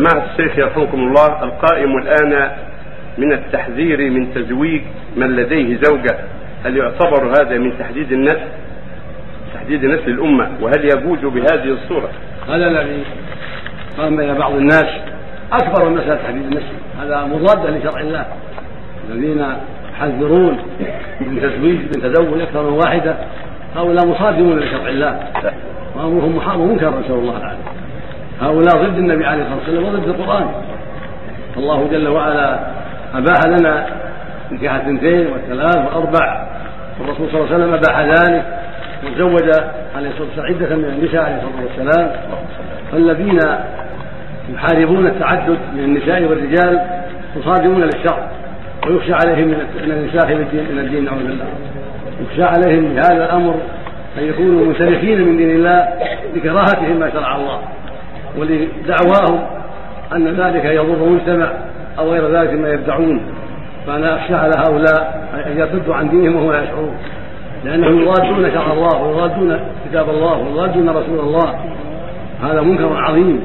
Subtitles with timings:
[0.00, 2.50] سماحة الشيخ يرحمكم الله القائم الآن
[3.18, 4.82] من التحذير من تزويج
[5.16, 6.18] من لديه زوجة.
[6.64, 8.48] هل يعتبر هذا من تحديد النسل
[9.54, 12.08] تحديد نسل الأمة وهل يجوز بهذه الصورة؟
[12.48, 13.02] هذا الذي
[13.98, 14.86] قام بين بعض الناس
[15.52, 18.26] أكبر من مسألة تحديد النسل هذا مضاد لشرع الله.
[19.10, 19.46] الذين
[19.92, 20.58] يحذرون
[21.20, 23.14] من تزويج من تزوج أكثر من واحدة
[23.76, 25.20] هؤلاء مصادمون لشرع الله.
[25.96, 27.79] وأمرهم محرم ومنكر نسأل الله العافية.
[28.40, 30.46] هؤلاء ضد النبي عليه الصلاة والسلام وضد القرآن.
[31.54, 32.60] فالله جل وعلا
[33.14, 33.86] أباح لنا
[34.52, 36.46] نكاح اثنتين والثلاث والأربع
[37.00, 38.44] والرسول صلى الله عليه وسلم أباح ذلك
[39.04, 39.50] وزوج
[39.96, 42.12] عليه الصلاة والسلام عدة من النساء عليه الصلاة والسلام.
[42.92, 43.40] فالذين
[44.54, 46.80] يحاربون التعدد من النساء والرجال
[47.36, 48.28] مصادمون للشرع
[48.86, 51.44] ويخشى عليهم من الانساخ من الدين نعوذ بالله.
[52.22, 53.54] يخشى عليهم بهذا الأمر
[54.18, 55.88] أن يكونوا منسلخين من دين الله
[56.34, 57.60] لكراهتهم ما شرع الله.
[58.38, 59.40] ولدعواهم
[60.12, 61.52] أن ذلك يضر المجتمع
[61.98, 63.20] أو غير ذلك مما يدعون.
[63.86, 66.94] فأنا اخشى على هؤلاء أن يصدوا عن دينهم وهم لا يشعرون.
[67.64, 71.54] لأنهم يضادون شرع الله ويضادون كتاب الله ويضادون رسول الله.
[72.42, 73.40] هذا منكر عظيم.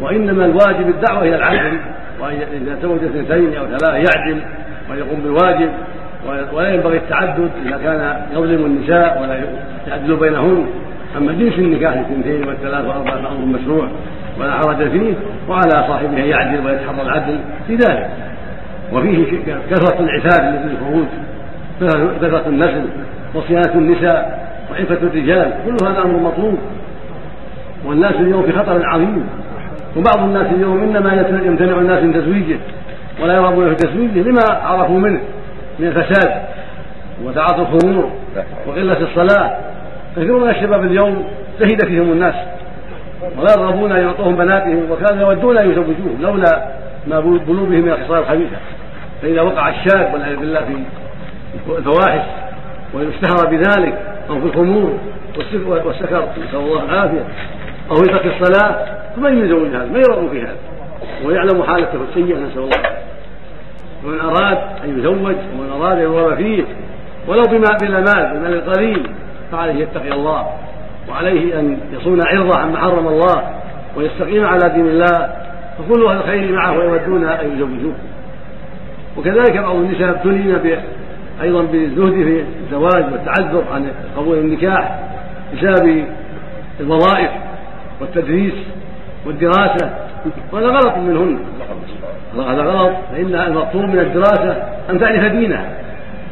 [0.00, 1.78] وإنما الواجب الدعوة إلى العدل.
[2.20, 4.42] واذا تزوج اثنتين أو ثلاثة يعدل
[4.90, 5.70] ويقوم بالواجب.
[6.52, 9.40] ولا ينبغي التعدد إذا كان يظلم النساء ولا
[9.88, 10.66] يعدل بينهن.
[11.16, 13.88] أما جنس النكاح الاثنتين والثلاث والأربع أمر مشروع
[14.40, 15.14] ولا حرج فيه
[15.48, 18.10] وعلى صاحبه أن يعدل ويتحرى العدل في ذلك.
[18.92, 19.24] وفيه
[19.70, 21.06] كثرة العتاب التي الخروج
[22.20, 22.84] كثرة النسل
[23.34, 26.58] وصيانة النساء وعفة الرجال كل هذا أمر مطلوب.
[27.86, 29.26] والناس اليوم في خطر عظيم.
[29.96, 31.12] وبعض الناس اليوم إنما
[31.44, 32.58] يمتنع الناس من تزويجه
[33.22, 35.20] ولا يرغبون في تزويجه لما عرفوا منه؟
[35.78, 36.42] من الفساد
[37.24, 38.10] وتعاطي الخمور
[38.66, 39.58] وقلة الصلاة.
[40.16, 41.24] كثير من الشباب اليوم
[41.60, 42.34] زهد فيهم الناس
[43.38, 46.68] ولا يرغبون أن يعطوهم بناتهم وكانوا يودون أن يزوجوهم لولا
[47.06, 48.56] ما بلوغهم من الخصال الخبيثة
[49.22, 50.60] فإذا وقع الشاب والعياذ بالله
[51.66, 52.22] في الفواحش
[52.94, 53.98] واشتهر بذلك
[54.30, 54.98] أو في الخمور
[55.86, 57.24] والسكر نسأل الله العافية
[57.90, 60.56] أو في ترك الصلاة فمن يزوج هذا؟ من يرغب في هذا؟
[61.24, 62.82] ويعلم حالته السيئه نسأل الله
[64.04, 66.64] ومن أراد أن يزوج ومن أراد أن يرغب فيه
[67.28, 69.10] ولو بما بلا مال بمال القليل
[69.52, 70.46] فعليه يتقي الله
[71.08, 73.54] وعليه أن يصون عرضه عما حرم الله
[73.96, 75.32] ويستقيم على دين الله
[75.78, 77.94] فكل أهل الخير معه ويودون أن يزوجوه.
[79.16, 80.78] وكذلك بعض النساء ابتلين
[81.42, 83.86] أيضا بالزهد في الزواج والتعذر عن
[84.16, 84.98] قبول النكاح
[85.54, 86.04] بسبب
[86.80, 87.30] الوظائف
[88.00, 88.54] والتدريس
[89.26, 89.90] والدراسة.
[90.52, 91.38] وهذا غلط منهن.
[92.36, 92.92] هذا غلط.
[93.12, 95.70] فإن المطلوب من الدراسة أن تعرف دينها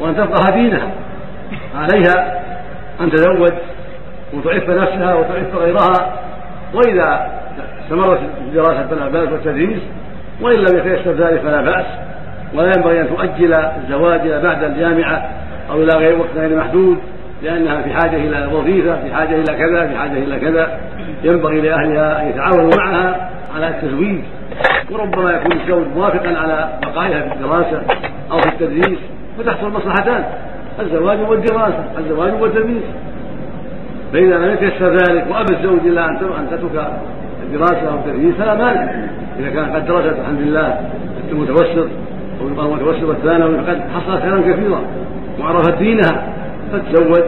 [0.00, 0.90] وأن تفقه دينها.
[1.76, 2.45] عليها
[3.00, 3.52] أن تزوج
[4.34, 6.12] وتعف نفسها وتعف غيرها
[6.74, 7.30] وإذا
[7.84, 9.80] استمرت الدراسه فلا باس والتدريس
[10.40, 11.86] وإن لم يتيسر ذلك فلا بأس.
[12.54, 15.28] ولا ينبغي أن تؤجل الزواج إلى بعد الجامعة
[15.70, 16.98] أو إلى غير وقت غير محدود
[17.42, 20.78] لأنها في حاجة إلى وظيفة في حاجة إلى كذا في حاجة إلى كذا.
[21.22, 24.20] ينبغي لأهلها أن يتعاونوا معها على التزويج.
[24.90, 27.82] وربما يكون الزوج موافقا على بقائها في الدراسة
[28.32, 28.98] أو في التدريس
[29.38, 30.24] فتحصل مصلحتان.
[30.80, 32.82] الزواج والدراسه الزواج والتدريس
[34.12, 36.18] فاذا لم يتيسر ذلك وأبى الزوج الا أن
[36.50, 36.92] تترك
[37.42, 38.90] الدراسة أو التدريس فلا مانع.
[39.38, 40.80] إذا كان قد درست الحمد لله
[41.30, 41.88] المتوسط
[42.40, 44.80] أو المتوسط والثانوي فقد حصلت خيرا كثيرا
[45.40, 46.26] وعرفت دينها
[46.72, 47.24] فتزوج.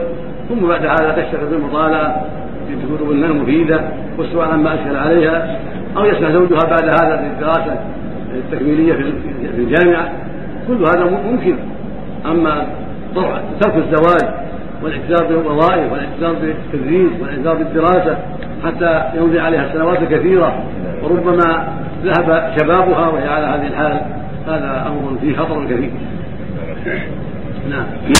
[0.49, 2.25] ثم بعد هذا تشتغل بالمطالعة
[2.67, 3.81] في كتب المفيدة
[4.17, 5.59] والسؤال عما أشكل عليها
[5.97, 7.79] أو يسمح زوجها بعد هذا للدراسه
[8.35, 9.13] التكميلية في
[9.57, 10.11] الجامعة.
[10.67, 11.55] كل هذا ممكن.
[12.25, 12.67] أما
[13.61, 14.33] ترك الزواج
[14.83, 18.17] والاعتذار بالوظائف والاعتذار بالتدريس والاعتذار بالدراسة
[18.65, 20.63] حتى يمضي عليها السنوات الكثيرة.
[21.03, 21.67] وربما
[22.03, 24.01] ذهب شبابها وهي على هذه الحال.
[24.47, 25.91] هذا أمر فيه خطر كبير.
[27.69, 27.85] نعم.